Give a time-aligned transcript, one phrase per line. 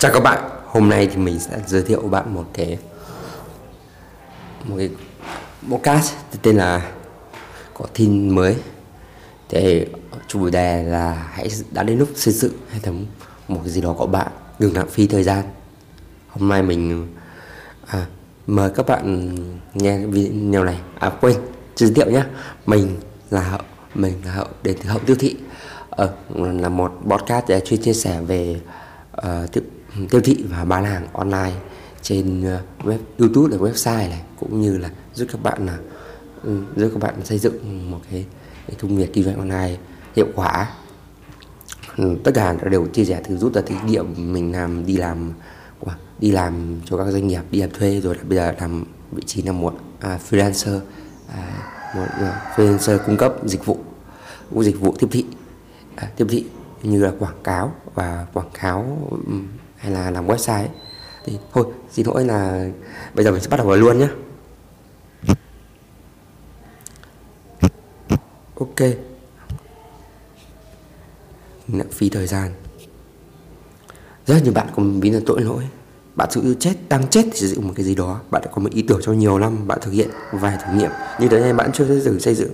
[0.00, 2.78] Chào các bạn, hôm nay thì mình sẽ giới thiệu bạn một cái
[4.64, 4.90] một cái
[5.70, 6.92] podcast tên là
[7.74, 8.56] có tin mới.
[9.48, 9.86] Thì
[10.28, 13.06] chủ đề là hãy đã đến lúc xây dựng hệ thống
[13.48, 14.26] một cái gì đó của bạn
[14.58, 15.44] đừng lãng phí thời gian.
[16.28, 17.08] Hôm nay mình
[17.86, 18.06] à,
[18.46, 19.34] mời các bạn
[19.74, 20.78] nghe video này.
[20.98, 21.36] À quên
[21.76, 22.22] giới thiệu nhé
[22.66, 22.96] mình
[23.30, 23.60] là hậu
[23.94, 25.36] mình là hậu đến từ hậu tiêu thị.
[25.90, 28.60] Ờ, là một podcast để chuyên chia sẻ về
[29.16, 29.52] uh,
[30.10, 31.52] tiêu, thị và bán hàng online
[32.02, 35.78] trên ờ, web YouTube và website này cũng như là giúp các bạn là
[36.76, 38.26] giúp các bạn xây dựng một cái,
[38.68, 39.76] cái công việc kinh doanh online
[40.16, 40.70] hiệu quả.
[41.96, 45.32] Ừ, tất cả đều chia sẻ từ rút ra kinh nghiệm mình làm đi làm
[46.20, 49.42] đi làm cho các doanh nghiệp đi làm thuê rồi bây giờ làm vị trí
[49.42, 50.80] là một à, freelancer
[51.28, 51.42] à,
[51.96, 53.78] một à, freelancer cung cấp dịch vụ
[54.50, 55.24] cũng dịch vụ tiếp thị.
[55.96, 56.44] À, tiếp thị
[56.82, 59.34] như là quảng cáo và quảng cáo ừ,
[59.80, 60.68] hay là làm website ấy.
[61.24, 62.68] thì thôi, xin lỗi là
[63.14, 64.08] bây giờ mình sẽ bắt đầu vào luôn nhé
[68.60, 68.90] ok.
[71.68, 72.52] Lãng phí thời gian.
[74.26, 75.68] Rất nhiều bạn có ví là tội lỗi.
[76.14, 78.20] Bạn tự chết, đang chết thì sử dụng một cái gì đó.
[78.30, 80.90] Bạn đã có một ý tưởng cho nhiều năm, bạn thực hiện vài thử nghiệm.
[81.20, 82.50] Như thế này bạn chưa xây dựng xây dựng,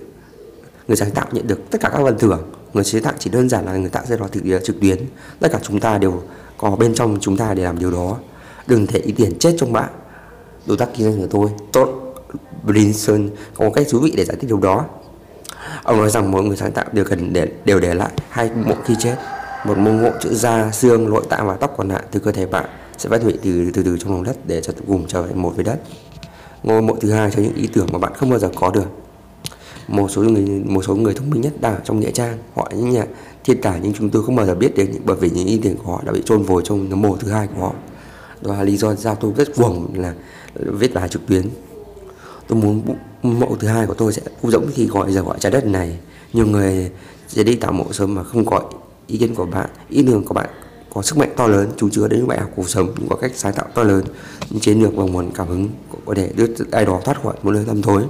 [0.87, 3.49] người sáng tạo nhận được tất cả các phần thưởng người chế tạo chỉ đơn
[3.49, 4.97] giản là người tạo ra đó thực ờ, trực tuyến.
[5.39, 6.21] Tất cả chúng ta đều
[6.57, 8.17] có bên trong chúng ta để làm điều đó.
[8.67, 9.89] Đừng thể ý tiền chết trong bạn
[10.65, 12.03] đối tác kinh doanh của tôi, tốt.
[12.63, 14.85] Brinson có một cách thú vị để giải thích điều đó.
[15.83, 18.75] Ông nói rằng mỗi người sáng tạo đều cần để, đều để lại hai mộ
[18.85, 19.15] khi chết
[19.65, 22.45] một mô ngộ chữ da, xương nội tạng và tóc còn lại từ cơ thể
[22.45, 22.65] bạn
[22.97, 25.53] sẽ phát hủy từ từ từ trong lòng đất để cho cùng trở thành một
[25.55, 25.79] với đất.
[26.63, 29.06] Ngôi mộ thứ hai cho những ý tưởng mà bạn không bao giờ có được
[29.87, 32.71] một số người, một số người thông minh nhất đang ở trong nghĩa trang, họ
[32.75, 33.05] những nhà
[33.43, 35.75] thiên tài nhưng chúng tôi không bao giờ biết đến bởi vì những ý tưởng
[35.77, 37.73] của họ đã bị chôn vùi trong nấm mồ thứ hai của họ.
[38.41, 40.13] Đó là lý do giao tôi rất cuồng là
[40.55, 41.49] viết bài trực tuyến.
[42.47, 42.81] Tôi muốn
[43.23, 45.97] mộ thứ hai của tôi sẽ cũng giống khi gọi giờ gọi trái đất này.
[46.33, 46.91] Nhiều người
[47.27, 48.63] sẽ đi tạo mộ sớm mà không gọi
[49.07, 50.49] ý kiến của bạn, ý tưởng của bạn
[50.93, 53.15] có sức mạnh to lớn, chú chứa đến những bài học cuộc sống những có
[53.15, 54.03] cách sáng tạo to lớn,
[54.49, 55.69] những chiến lược và nguồn cảm hứng
[56.05, 58.03] có thể đưa ai đó thoát khỏi một nơi tăm tối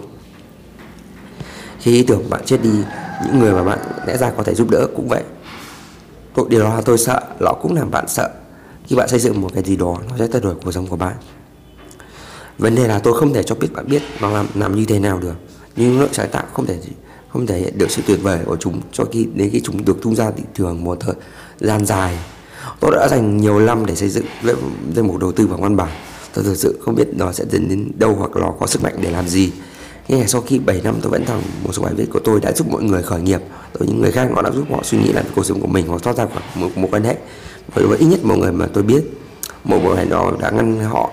[1.79, 2.69] khi ý tưởng bạn chết đi
[3.25, 5.23] những người mà bạn lẽ ra có thể giúp đỡ cũng vậy.
[6.35, 8.29] Tôi, điều đó là tôi sợ nó cũng làm bạn sợ.
[8.88, 10.95] Khi bạn xây dựng một cái gì đó nó sẽ thay đổi cuộc sống của
[10.95, 11.16] bạn.
[12.57, 14.99] Vấn đề là tôi không thể cho biết bạn biết nó làm làm như thế
[14.99, 15.33] nào được.
[15.75, 16.79] Nhưng lượng sáng tạo không thể
[17.29, 20.01] không thể hiện được sự tuyệt vời của chúng cho khi đến khi chúng được
[20.01, 21.16] tung ra thị trường một thời
[21.59, 22.17] gian dài.
[22.79, 24.25] Tôi đã dành nhiều năm để xây dựng
[24.95, 25.89] danh mục đầu tư và văn bản.
[26.33, 28.95] Tôi thực sự không biết nó sẽ dẫn đến đâu hoặc nó có sức mạnh
[29.01, 29.51] để làm gì
[30.07, 32.51] nhưng sau khi 7 năm tôi vẫn thầm, một số bài viết của tôi đã
[32.51, 33.41] giúp mọi người khởi nghiệp.
[33.79, 35.88] Rồi những người khác họ đã giúp họ suy nghĩ lại cuộc sống của mình
[35.88, 37.16] hoặc thoát ra khỏi một mối quan hệ
[37.73, 39.01] và đối với ít nhất một người mà tôi biết,
[39.63, 41.09] một mối quan đó đã ngăn họ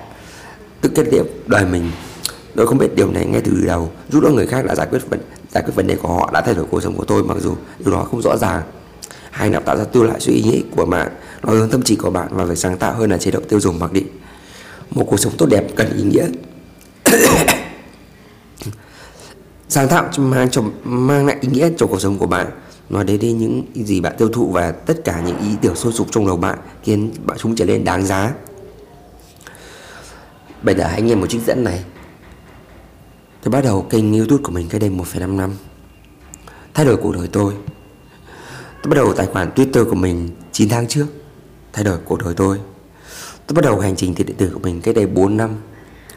[0.80, 1.90] tự kết liễu đời mình.
[2.56, 5.10] Tôi không biết điều này ngay từ đầu, giúp đỡ người khác đã giải quyết
[5.10, 7.36] vấn, giải quyết vấn đề của họ, đã thay đổi cuộc sống của tôi, mặc
[7.40, 8.62] dù điều đó không rõ ràng.
[9.30, 11.12] Hay nào tạo ra tiêu lại suy nghĩ của bạn,
[11.42, 13.60] nó hướng tâm trí của bạn và phải sáng tạo hơn là chế độ tiêu
[13.60, 14.06] dùng mặc định.
[14.90, 16.26] Một cuộc sống tốt đẹp cần ý nghĩa.
[19.68, 22.50] sáng tạo mang cho mang lại ý nghĩa cho cuộc sống của bạn.
[22.90, 25.92] Nói đến đi những gì bạn tiêu thụ và tất cả những ý tưởng sôi
[25.92, 28.32] sục trong đầu bạn khiến bạn chúng trở nên đáng giá.
[30.62, 31.84] Bây giờ hãy nghe một trích dẫn này.
[33.42, 35.50] Tôi bắt đầu kênh youtube của mình cách đây 1,5 năm
[36.74, 37.54] thay đổi cuộc đời tôi.
[38.82, 41.06] Tôi bắt đầu tài khoản twitter của mình 9 tháng trước.
[41.72, 42.58] Thay đổi cuộc đời tôi.
[43.46, 45.50] Tôi bắt đầu hành trình tiền điện tử của mình cách đây 4 năm.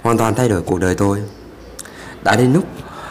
[0.02, 1.22] Hoàn toàn thay đổi cuộc đời tôi.
[2.24, 2.64] Đã đến lúc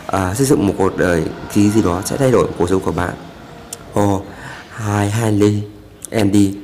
[0.06, 2.93] à, xây dựng một cuộc đời ký gì đó sẽ thay đổi cuộc sống của
[2.93, 3.15] bạn.
[4.00, 4.25] Oh
[4.78, 5.62] hi Hanley
[6.11, 6.55] Andy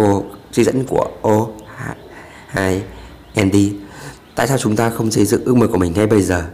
[0.00, 1.50] oh chỉ dẫn của oh
[2.52, 2.80] hi
[3.34, 3.72] Andy
[4.34, 6.44] tại sao chúng ta không xây dựng ước mơ của mình ngay bây giờ?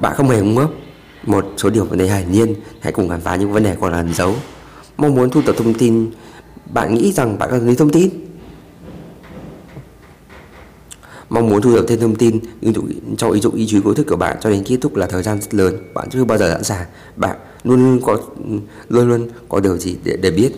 [0.00, 0.70] Bạn không hề ngu ngốc.
[1.26, 3.92] Một số điều vấn đề hiển nhiên hãy cùng khám phá những vấn đề còn
[3.92, 4.34] ẩn giấu.
[4.96, 6.10] Mong muốn thu thập thông tin
[6.72, 8.10] bạn nghĩ rằng bạn cần lấy thông tin?
[11.34, 12.40] Mong muốn thu thập thêm thông tin
[13.18, 15.22] trong ý dụng ý chí cố thức của bạn cho đến kết thúc là thời
[15.22, 15.76] gian rất lớn.
[15.94, 16.86] Bạn chưa bao giờ sẵn sàng.
[17.16, 18.18] Bạn luôn luôn có
[18.88, 20.52] luôn luôn có điều gì để, để biết.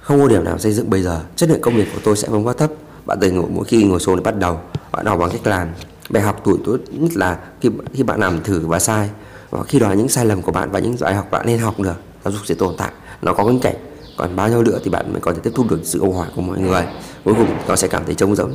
[0.00, 1.20] Không có điểm nào xây dựng bây giờ.
[1.36, 2.70] Chất lượng công việc của tôi sẽ không quá thấp.
[3.06, 4.60] Bạn từng ngủ mỗi khi ngồi xuống để bắt đầu.
[4.92, 5.68] Bạn học bằng cách làm.
[6.10, 9.10] Bài học tuổi tốt nhất là khi khi bạn làm thử và sai.
[9.50, 11.80] Và khi đó những sai lầm của bạn và những bài học bạn nên học
[11.80, 12.90] được giáo dục sẽ tồn tại.
[13.22, 13.76] Nó có cái cảnh
[14.16, 16.28] còn bao nhiêu nữa thì bạn mới có thể tiếp thu được sự câu hỏi
[16.36, 16.84] của mọi người
[17.24, 18.52] cuối cùng nó sẽ cảm thấy trống rỗng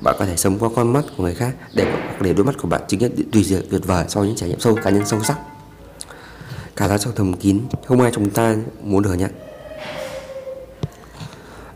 [0.00, 1.86] bạn có thể sống qua con mắt của người khác để
[2.20, 4.60] để đôi mắt của bạn chứng nhận tùy diện tuyệt vời sau những trải nghiệm
[4.60, 5.38] sâu cá nhân sâu sắc.
[6.76, 9.30] Cả ra trong thầm kín không ai chúng ta muốn thừa nhận.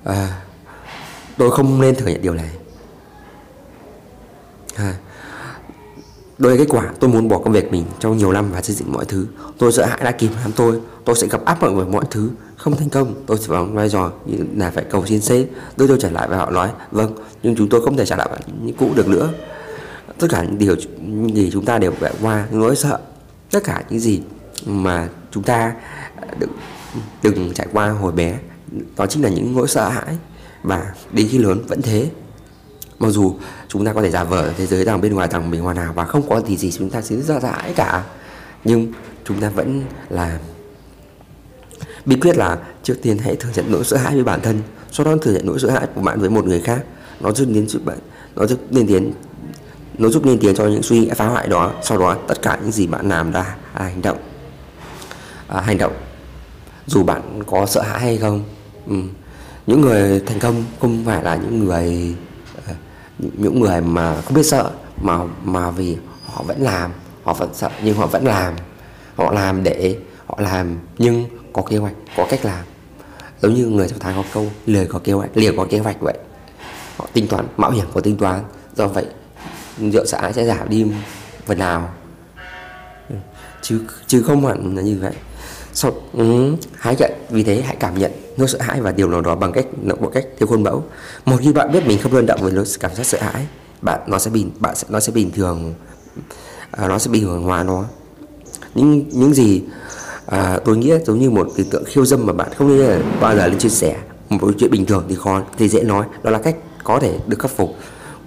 [0.04, 0.42] À,
[1.36, 2.50] tôi không nên thừa nhận điều này.
[4.76, 4.94] À,
[6.38, 8.92] đôi kết quả tôi muốn bỏ công việc mình trong nhiều năm và xây dựng
[8.92, 9.26] mọi thứ.
[9.58, 10.80] Tôi sợ hãi đã kìm hãm tôi.
[11.04, 12.30] Tôi sẽ gặp áp lực về mọi thứ.
[12.56, 15.46] Không thành công tôi sẽ vào vai trò như là phải cầu xin sếp.
[15.76, 18.28] Đưa tôi trở lại và họ nói vâng nhưng chúng tôi không thể trả lại
[18.62, 19.30] như cũ được nữa.
[20.18, 20.76] Tất cả những điều
[21.34, 22.98] gì chúng ta đều phải qua nỗi sợ
[23.50, 24.20] tất cả những gì
[24.66, 25.74] mà chúng ta
[26.38, 26.50] đừng,
[27.22, 28.38] đừng trải qua hồi bé
[28.96, 30.16] đó chính là những nỗi sợ hãi.
[30.62, 32.10] Và đến khi lớn vẫn thế
[33.04, 33.34] mặc dù
[33.68, 35.92] chúng ta có thể giả vờ thế giới rằng bên ngoài rằng mình hoàn hảo
[35.92, 38.04] và không có gì gì chúng ta sẽ ra dãi cả.
[38.64, 38.92] Nhưng
[39.24, 40.38] chúng ta vẫn là
[42.04, 44.60] bí quyết là trước tiên hãy thừa nhận nỗi sợ hãi với bản thân
[44.92, 46.84] sau đó thừa nhận nỗi sợ hãi của bạn với một người khác.
[47.20, 47.98] Nó giúp đến giúp bạn
[48.36, 49.12] nó giúp lên tiến
[49.98, 52.58] nó giúp lên tiếng cho những suy nghĩ phá hoại đó sau đó tất cả
[52.62, 54.18] những gì bạn làm ra là hành động.
[55.46, 55.92] À, hành động.
[56.86, 58.44] Dù bạn có sợ hãi hay không
[58.88, 58.96] ừ.
[59.66, 62.14] những người thành công không phải là những người
[63.18, 64.70] những người mà không biết sợ,
[65.02, 65.96] mà mà vì
[66.26, 66.90] họ vẫn làm,
[67.24, 68.54] họ vẫn sợ nhưng họ vẫn làm.
[69.16, 72.64] Họ làm để họ làm nhưng có kế hoạch, có cách làm.
[73.42, 76.00] Giống như người trong thái có câu lời có kế hoạch liền có kế hoạch
[76.00, 76.18] vậy.
[76.96, 78.40] Họ tính toán, mạo hiểm có tính toán.
[78.76, 79.06] Do vậy,
[79.78, 80.86] rượu xã sẽ giảm đi
[81.46, 81.90] phần nào.
[83.08, 83.16] Ừ.
[83.62, 85.12] Chứ chứ không hẳn là như vậy
[85.74, 89.20] sau ừ, hãy nhận vì thế hãy cảm nhận nỗi sợ hãi và điều nào
[89.20, 89.66] đó bằng cách
[90.00, 90.84] một cách theo khuôn mẫu.
[91.24, 93.46] Một khi bạn biết mình không đơn động với nỗi cảm giác sợ hãi
[93.82, 95.74] bạn nó sẽ bình bạn sẽ nó sẽ bình thường
[96.70, 97.84] à, nó sẽ bình thường hóa nó.
[98.74, 99.62] Những những gì
[100.26, 103.36] à, tôi nghĩ giống như một hình tượng khiêu dâm mà bạn không nên bao
[103.36, 103.96] giờ lên chia sẻ.
[104.28, 106.06] Một chuyện bình thường thì khó thì dễ nói.
[106.22, 107.74] Đó là cách có thể được khắc phục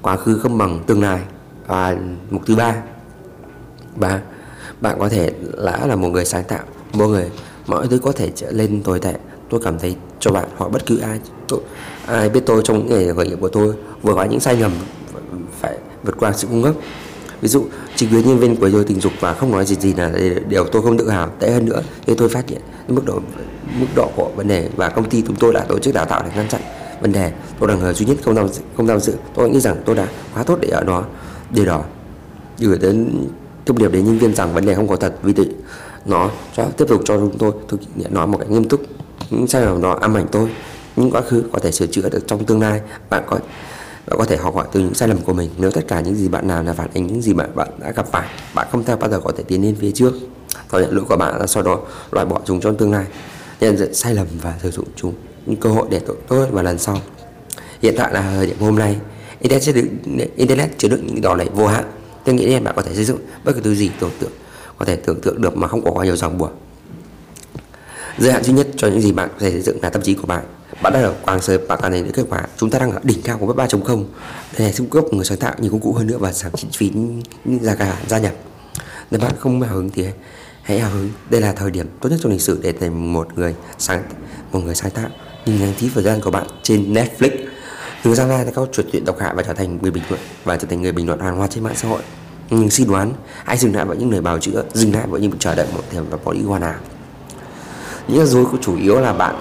[0.01, 1.19] quá khứ không bằng tương lai.
[1.67, 1.97] Và
[2.29, 2.75] mục thứ ba
[3.95, 4.21] ba
[4.81, 7.29] bạn có thể là là một người sáng tạo mỗi người
[7.67, 9.13] mọi thứ có thể trở lên tồi tệ.
[9.49, 11.59] Tôi cảm thấy cho bạn hoặc bất cứ ai tôi,
[12.05, 14.71] ai biết tôi trong những ngày khởi nghiệp của tôi vừa có những sai lầm
[15.59, 16.75] phải vượt qua sự cung cấp
[17.41, 19.93] ví dụ chính quyền nhân viên của tôi tình dục và không nói gì gì
[19.93, 20.11] là
[20.49, 23.19] điều tôi không tự hào tệ hơn nữa thì tôi phát hiện mức độ
[23.79, 26.23] mức độ của vấn đề và công ty chúng tôi đã tổ chức đào tạo
[26.25, 26.61] để ngăn chặn
[27.01, 27.31] vấn đề.
[27.59, 28.47] Tôi là người duy nhất không tham
[28.77, 29.13] không tham dự.
[29.35, 31.05] Tôi nghĩ rằng tôi đã quá tốt để ở đó.
[31.49, 31.83] Điều đó
[32.59, 33.25] gửi đến
[33.65, 35.49] thông điệp đến nhân viên rằng vấn đề không có thật vì vậy
[36.05, 37.51] nó cho tiếp tục cho chúng tôi.
[37.67, 38.81] Thực hiện nó một cách nghiêm túc.
[39.29, 40.49] Những sai lầm nó ám ảnh tôi.
[40.95, 42.81] Những quá khứ có thể sửa chữa được trong tương lai.
[43.09, 43.39] Bạn có
[44.07, 45.49] bạn có thể học hỏi từ những sai lầm của mình.
[45.57, 47.91] Nếu tất cả những gì bạn làm là phản ánh những gì bạn bạn đã
[47.91, 50.13] gặp phải, bạn không theo bao giờ có thể tiến lên phía trước.
[50.71, 51.79] Thừa nhận lỗi của bạn là sau đó
[52.11, 53.05] loại bỏ chúng trong tương lai.
[53.59, 55.13] Nhận diện sai lầm và sử dụng chúng.
[55.45, 57.01] Những cơ hội để tốt tốt và lần sau.
[57.81, 58.97] Hiện tại là thời điểm hôm nay.
[59.39, 59.87] Internet chứa đựng
[60.35, 61.83] internet chứa đựng những đòn này vô hạn.
[62.23, 64.11] Tôi nghĩ nên bạn có thể xây dựng bất cứ thứ gì tưởng.
[64.19, 64.31] tượng
[64.77, 66.51] có thể tưởng tượng được mà không có quá nhiều ràng buộc.
[68.17, 70.13] Giới hạn duy nhất cho những gì bạn có thể xây dựng là tâm trí
[70.13, 70.43] của bạn.
[70.81, 72.47] Bạn đã ở quang sơ bạn cảm thấy những kết quả.
[72.57, 74.03] Chúng ta đang ở đỉnh cao của web 3.0
[74.57, 76.67] đây là cung cấp người sáng tạo nhiều công cụ hơn nữa và giảm chi
[76.77, 76.91] phí
[77.61, 78.33] ra cả gia nhập.
[79.11, 80.05] Nếu bạn không hào hứng thì
[80.61, 81.09] hãy hào hứng.
[81.29, 84.03] Đây là thời điểm tốt nhất trong lịch sử để thành một người sáng,
[84.51, 85.09] một người sáng tạo.
[85.45, 87.29] Nhìn ngắn tí thời gian của bạn trên Netflix,
[88.03, 90.57] từ ra ra các chuyện chuyện độc hại và trở thành người bình luận, và
[90.57, 92.01] trở thành người bình luận hoàn hoa trên mạng xã hội
[92.49, 93.13] nhưng suy đoán
[93.43, 95.83] hãy dừng lại với những lời bào chữa dừng lại với những chờ đợi một
[95.91, 96.75] thềm và có lý hoàn nào
[98.07, 99.35] những rối của chủ yếu là bạn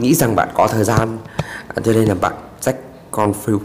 [0.00, 1.18] nghĩ rằng bạn có thời gian
[1.68, 2.76] à, cho nên là bạn sách
[3.10, 3.60] con phiêu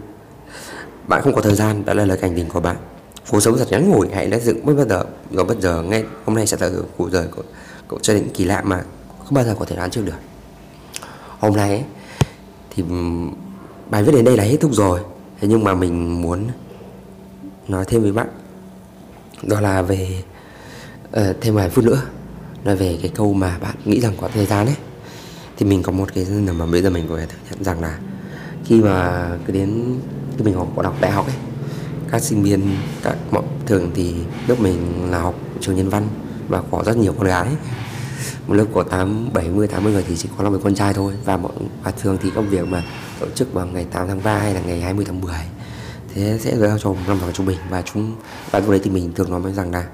[1.08, 2.76] bạn không có thời gian đó là lời cảnh tình của bạn.
[3.32, 6.04] Cuộc sống thật ngắn ngủi hãy lấy dựng bất bao giờ rồi bất giờ ngay
[6.26, 7.44] hôm nay sẽ là cuộc đời của
[7.88, 8.84] cậu gia đình kỳ lạ mà
[9.20, 10.14] không bao giờ có thể đoán trước được.
[11.40, 11.84] Hôm nay ấy,
[12.76, 12.84] thì
[13.90, 15.00] bài viết đến đây là hết thúc rồi.
[15.40, 16.48] Thế nhưng mà mình muốn
[17.68, 18.28] nói thêm với bạn
[19.46, 20.24] đó là về
[21.20, 22.02] uh, thêm vài phút nữa
[22.64, 24.76] nói về cái câu mà bạn nghĩ rằng có thời gian ấy.
[25.58, 28.00] Thì mình có một cái mà bây giờ mình có thể thừa nhận rằng là
[28.66, 30.00] khi mà cứ đến
[30.38, 31.36] khi mình học đọc đại học ấy
[32.12, 34.14] các sinh viên các mọi thường thì
[34.48, 36.08] lớp mình là học trường nhân văn
[36.48, 37.48] và có rất nhiều con gái.
[38.48, 40.76] Một lớp có tám bảy mươi tám mươi người thì chỉ có là một con
[40.76, 41.52] trai thôi và mọi
[41.84, 42.84] và thường thì công việc mà
[43.20, 45.34] tổ chức vào ngày 8 tháng 3 hay là ngày 20 tháng 10
[46.16, 48.16] thế sẽ rơi cho một năm vào trung bình và chúng
[48.52, 49.88] và lúc đấy thì mình thường nói với rằng là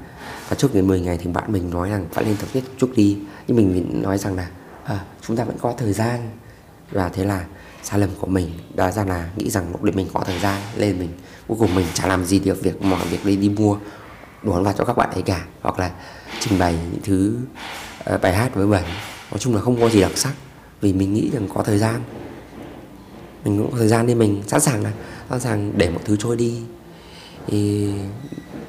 [0.50, 2.92] và trước đến 10 ngày thì bạn mình nói rằng phải lên tập viết chút
[2.96, 3.18] đi.
[3.48, 4.48] Nhưng mình nói rằng là
[4.84, 6.30] à, chúng ta vẫn có thời gian.
[6.92, 7.46] Và thế là
[7.84, 10.62] sai lầm của mình đó ra là nghĩ rằng lúc đấy mình có thời gian
[10.76, 11.10] lên mình
[11.48, 13.78] cuối cùng mình chả làm gì được việc mọi việc đi đi mua
[14.44, 15.92] đồ ăn vặt cho các bạn ấy cả hoặc là
[16.40, 17.38] trình bày những thứ
[18.14, 18.84] uh, bài hát với bẩn
[19.32, 20.34] nói chung là không có gì đặc sắc
[20.82, 22.02] vì mình nghĩ rằng có thời gian.
[23.46, 24.92] Mình cũng có thời gian nên mình sẵn sàng là
[25.32, 26.62] sẵn sàng để một thứ trôi đi.
[27.48, 27.90] Thì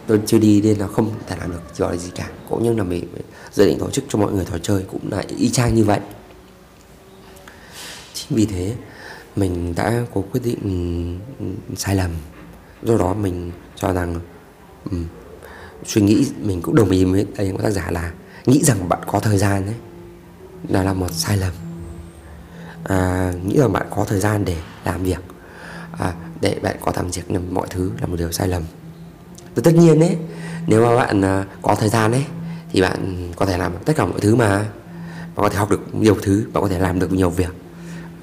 [0.07, 2.31] tôi chưa đi nên là không thể làm được gọi là gì cả.
[2.49, 3.07] Cũng như là mình
[3.53, 6.01] dự định tổ chức cho mọi người trò chơi cũng là y chang như vậy.
[8.15, 8.75] Chính vì thế
[9.37, 10.59] mình đã có quyết định
[11.39, 12.11] ừ, sai lầm.
[12.83, 14.21] Do đó mình cho rằng
[14.91, 15.07] um,
[15.87, 18.13] suy nghĩ mình cũng đồng ý với đây của tác giả là
[18.47, 19.75] nghĩ rằng bạn có thời gian đấy.
[20.69, 21.53] Là là một sai lầm.
[22.85, 25.21] À, nghĩ rằng bạn có thời gian để làm việc.
[25.99, 28.63] À, để bạn có tham việc mọi thứ là một điều sai lầm.
[29.63, 30.17] Tất nhiên đấy
[30.67, 32.25] nếu mà bạn à, có thời gian đấy
[32.73, 34.59] thì bạn có thể làm tất cả mọi thứ mà.
[35.35, 37.55] Bạn có thể học được nhiều thứ bạn có thể làm được nhiều việc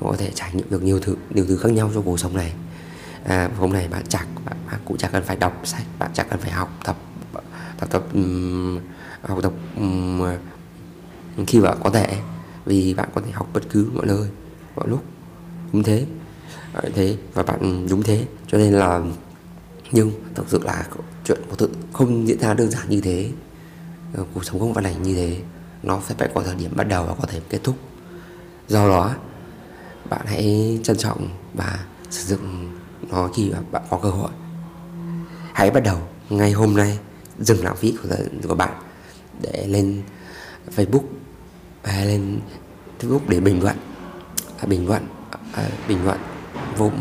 [0.01, 2.35] bạn có thể trải nghiệm được nhiều thứ nhiều thứ khác nhau trong cuộc sống
[2.35, 2.53] này.
[3.23, 6.27] À, hôm nay bạn chẳng bạn, bạn cũng chẳng cần phải đọc sách bạn chẳng
[6.29, 6.97] cần phải học tập
[7.79, 8.79] tập tập um,
[9.21, 10.23] học tập um,
[11.47, 12.17] khi bạn có thể
[12.65, 14.29] vì bạn có thể học bất cứ mọi nơi
[14.75, 15.03] mọi lúc.
[15.71, 16.05] Cũng thế
[16.93, 18.25] thế và bạn đúng thế.
[18.47, 19.01] Cho nên là
[19.91, 20.85] nhưng thực sự là
[21.25, 23.29] chuyện của tự không diễn ra đơn giản như thế.
[24.13, 25.37] Ờ, cuộc sống không phải là như thế
[25.83, 27.75] nó sẽ phải có thời điểm bắt đầu và có thể kết thúc.
[28.67, 29.15] Do đó
[30.09, 31.79] bạn hãy trân trọng và
[32.09, 32.71] sử dụng
[33.09, 34.31] nó khi bạn có cơ hội.
[35.53, 35.97] Hãy bắt đầu
[36.29, 36.99] ngay hôm nay
[37.39, 38.15] dừng lãng phí của,
[38.47, 38.73] của bạn
[39.41, 40.01] để lên
[40.75, 41.03] Facebook
[41.83, 42.39] hay lên
[42.99, 43.75] Facebook để bình luận.
[44.57, 45.07] À, bình luận
[45.53, 46.19] à, bình luận
[46.79, 46.91] vô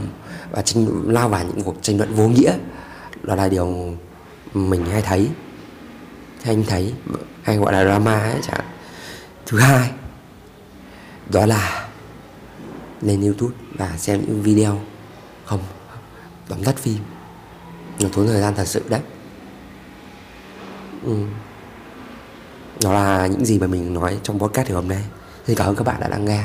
[0.51, 2.53] và tranh, lao vào những cuộc tranh luận vô nghĩa.
[3.23, 3.95] Đó là điều
[4.55, 5.29] mình hay thấy,
[6.43, 6.95] hay anh thấy,
[7.43, 8.65] hay gọi là drama ấy chẳng
[9.47, 9.91] thứ hai,
[11.33, 11.89] đó là
[13.01, 14.81] lên youtube và xem những video
[15.45, 15.61] không,
[16.49, 16.99] tóm tắt phim.
[18.01, 19.01] Nó tốn thời gian thật sự đấy.
[21.05, 21.15] Ừ.
[22.83, 25.05] đó là những gì mà mình nói trong podcast ngày hôm nay.
[25.47, 26.45] Xin cảm ơn các bạn đã lắng nghe.